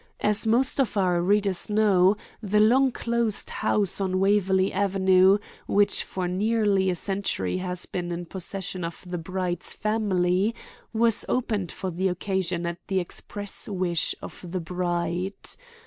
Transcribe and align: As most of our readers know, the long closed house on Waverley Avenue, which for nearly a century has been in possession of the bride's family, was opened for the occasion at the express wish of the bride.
As 0.21 0.47
most 0.47 0.79
of 0.79 0.97
our 0.97 1.21
readers 1.21 1.69
know, 1.69 2.17
the 2.41 2.59
long 2.59 2.91
closed 2.91 3.51
house 3.51 4.01
on 4.01 4.19
Waverley 4.19 4.73
Avenue, 4.73 5.37
which 5.67 6.03
for 6.03 6.27
nearly 6.27 6.89
a 6.89 6.95
century 6.95 7.57
has 7.57 7.85
been 7.85 8.11
in 8.11 8.25
possession 8.25 8.83
of 8.83 9.03
the 9.05 9.19
bride's 9.19 9.75
family, 9.75 10.55
was 10.91 11.23
opened 11.29 11.71
for 11.71 11.91
the 11.91 12.07
occasion 12.07 12.65
at 12.65 12.79
the 12.87 12.99
express 12.99 13.69
wish 13.69 14.15
of 14.23 14.43
the 14.49 14.59
bride. 14.59 15.35